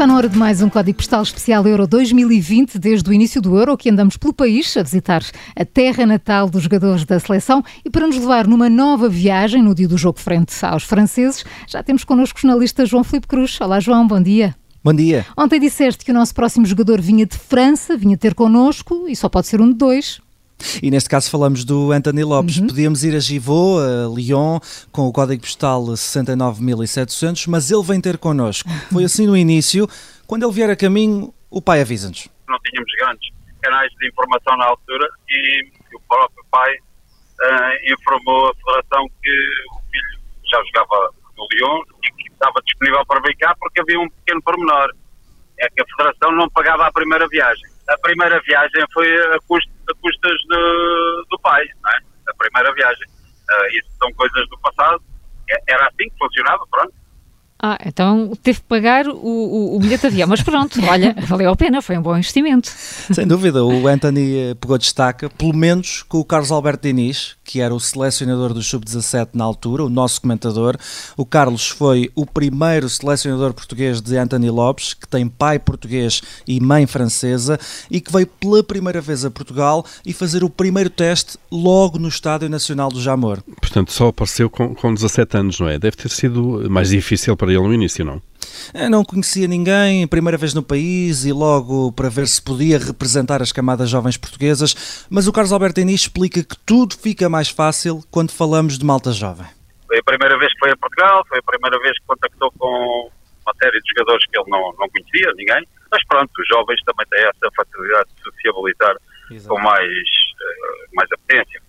[0.00, 2.78] Está na hora de mais um Código Postal Especial Euro 2020.
[2.78, 5.22] Desde o início do Euro, que andamos pelo país a visitar
[5.54, 9.74] a terra natal dos jogadores da seleção e para nos levar numa nova viagem no
[9.74, 13.60] dia do jogo frente aos franceses, já temos connosco o jornalista João Filipe Cruz.
[13.60, 14.56] Olá, João, bom dia.
[14.82, 15.26] Bom dia.
[15.36, 19.28] Ontem disseste que o nosso próximo jogador vinha de França, vinha ter connosco e só
[19.28, 20.18] pode ser um de dois.
[20.82, 22.58] E neste caso falamos do Anthony Lopes.
[22.58, 22.66] Uhum.
[22.68, 24.58] Podíamos ir a Givaux, a Lyon,
[24.92, 28.68] com o código postal 69.700, mas ele vem ter connosco.
[28.92, 29.88] Foi assim no início.
[30.26, 32.28] Quando ele vier a caminho, o pai avisa-nos.
[32.48, 33.28] Não tínhamos grandes
[33.60, 39.30] canais de informação na altura e o próprio pai uh, informou a federação que
[39.72, 44.00] o filho já jogava no Lyon e que estava disponível para vir cá porque havia
[44.00, 44.90] um pequeno pormenor.
[45.58, 47.68] É que a federação não pagava a primeira viagem.
[47.88, 51.98] A primeira viagem foi a custo a custas do, do pai, não é?
[52.28, 53.06] A primeira viagem.
[53.08, 55.02] Uh, isso são coisas do passado.
[55.50, 56.94] É, era assim que funcionava, pronto.
[57.62, 61.50] Ah, então teve que pagar o, o, o bilhete de avião, mas pronto, olha, valeu
[61.50, 62.70] a pena, foi um bom investimento.
[63.12, 67.60] Sem dúvida, o Anthony eh, pegou destaque, pelo menos com o Carlos Alberto Diniz, que
[67.60, 70.76] era o selecionador do Sub-17 na altura, o nosso comentador.
[71.16, 76.60] O Carlos foi o primeiro selecionador português de Anthony Lopes, que tem pai português e
[76.60, 77.58] mãe francesa,
[77.90, 82.08] e que veio pela primeira vez a Portugal e fazer o primeiro teste logo no
[82.08, 83.42] Estádio Nacional do Jamor.
[83.60, 85.78] Portanto, só apareceu com, com 17 anos, não é?
[85.78, 88.22] Deve ter sido mais difícil para ele no início, não?
[88.74, 93.42] Eu não conhecia ninguém, primeira vez no país e logo para ver se podia representar
[93.42, 98.02] as camadas jovens portuguesas, mas o Carlos Alberto Enis explica que tudo fica mais fácil
[98.10, 99.46] quando falamos de malta jovem.
[99.86, 103.10] Foi a primeira vez que foi a Portugal, foi a primeira vez que contactou com
[103.44, 107.06] uma série de jogadores que ele não, não conhecia, ninguém, mas pronto, os jovens também
[107.10, 108.96] têm essa facilidade de sociabilizar
[109.30, 109.54] Exato.
[109.54, 111.59] com mais, uh, mais apetência.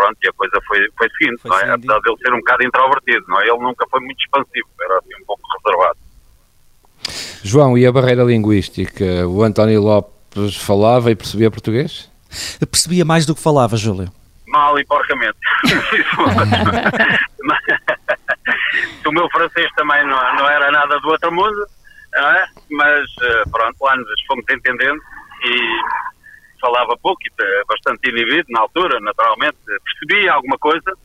[0.00, 1.72] Pronto, e a coisa foi, foi seguinte, foi não é?
[1.72, 3.48] apesar de ele ser um bocado introvertido, não é?
[3.48, 5.98] ele nunca foi muito expansivo, era assim um pouco reservado.
[7.44, 9.28] João, e a barreira linguística?
[9.28, 12.10] O António Lopes falava e percebia português?
[12.58, 14.10] Eu percebia mais do que falava, Júlio.
[14.46, 15.36] Mal e porcamente.
[19.06, 21.66] o meu francês também não, não era nada do outro mundo,
[22.14, 22.46] não é?
[22.70, 24.98] mas eh, pronto, lá nos fomos entendendo
[25.44, 25.82] e
[26.60, 29.56] falava pouco e bastante inibido na altura, naturalmente.
[29.84, 30.96] Percebia alguma coisa,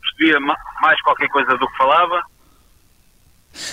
[0.00, 2.22] percebia mais qualquer coisa do que falava.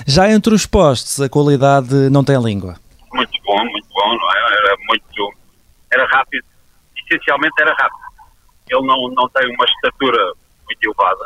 [0.08, 2.76] Já entre os postos, a qualidade não tem língua?
[3.14, 4.53] Muito bom, muito bom, não é?
[4.58, 5.34] Era muito.
[5.92, 6.46] Era rápido,
[6.97, 8.08] essencialmente era rápido.
[8.70, 10.34] Ele não, não tem uma estatura
[10.66, 11.26] muito elevada,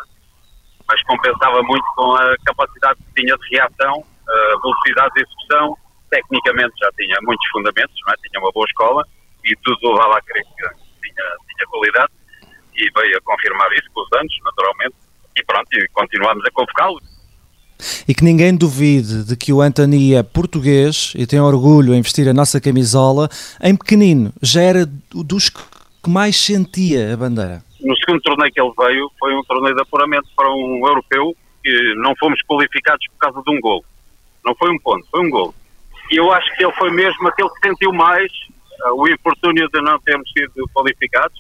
[0.88, 5.78] mas compensava muito com a capacidade que tinha de reação, a velocidade de execução.
[6.12, 8.16] Tecnicamente já tinha muitos fundamentos, não é?
[8.28, 9.08] tinha uma boa escola
[9.44, 11.24] e tudo levava a crer que tinha,
[11.56, 12.12] tinha qualidade
[12.76, 14.96] e veio a confirmar isso com os anos, naturalmente,
[15.36, 17.02] e pronto, e continuamos a convocá-lo.
[18.08, 22.30] E que ninguém duvide de que o Anthony é português e tem orgulho em vestir
[22.30, 23.28] a nossa camisola.
[23.62, 27.64] Em pequenino, já era dos que mais sentia a bandeira.
[27.80, 31.96] No segundo torneio que ele veio, foi um torneio de apuramento para um europeu que
[31.96, 33.84] não fomos qualificados por causa de um gol.
[34.46, 35.54] Não foi um ponto, foi um gol.
[36.12, 38.32] E eu acho que ele foi mesmo aquele que sentiu mais
[38.94, 41.40] o infortúnio de não termos sido qualificados.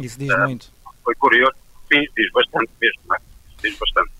[0.00, 0.72] Isso diz uh, muito.
[1.02, 1.54] Foi curioso.
[1.92, 3.18] Sim, diz bastante mesmo, é?
[3.62, 4.10] diz bastante.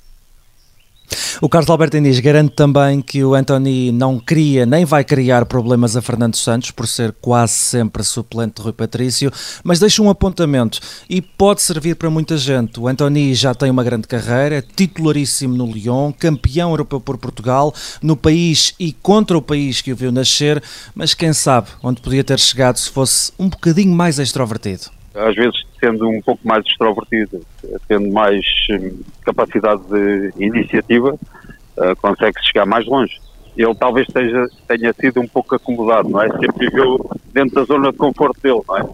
[1.41, 5.97] O Carlos Alberto Inês garante também que o Anthony não cria nem vai criar problemas
[5.97, 9.31] a Fernando Santos por ser quase sempre suplente de Rui Patrício,
[9.63, 12.81] mas deixa um apontamento e pode servir para muita gente.
[12.81, 17.73] O Anthony já tem uma grande carreira, titularíssimo no Lyon, campeão europeu por Portugal,
[18.03, 20.61] no país e contra o país que o viu nascer,
[20.93, 24.87] mas quem sabe onde podia ter chegado se fosse um bocadinho mais extrovertido.
[25.15, 27.41] Às vezes sendo um pouco mais extrovertido,
[27.87, 33.19] tendo mais hum, capacidade de iniciativa, uh, consegue chegar mais longe.
[33.57, 36.29] Ele talvez seja, tenha sido um pouco acomodado, não é?
[36.29, 38.85] Sempre viveu dentro da zona de conforto dele, não é?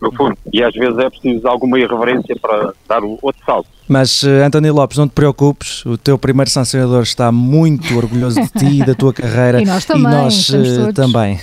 [0.00, 0.36] No fundo.
[0.52, 3.68] E às vezes é preciso alguma irreverência para dar o outro salto.
[3.86, 8.48] Mas, uh, António Lopes, não te preocupes, o teu primeiro sancionador está muito orgulhoso de
[8.48, 9.62] ti e da tua carreira.
[9.62, 10.12] E nós também.
[10.12, 11.40] E nós uh, também.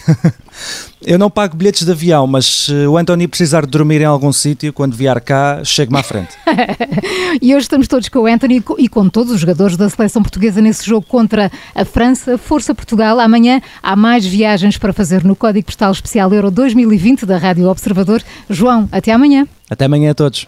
[1.05, 4.33] Eu não pago bilhetes de avião, mas se o António precisar de dormir em algum
[4.33, 6.35] sítio, quando vier cá, chego-me à frente.
[7.39, 10.59] e hoje estamos todos com o Anthony e com todos os jogadores da seleção portuguesa
[10.61, 12.39] nesse jogo contra a França.
[12.39, 13.19] Força Portugal.
[13.19, 18.23] Amanhã há mais viagens para fazer no Código Postal Especial Euro 2020 da Rádio Observador.
[18.49, 19.47] João, até amanhã.
[19.69, 20.47] Até amanhã a todos.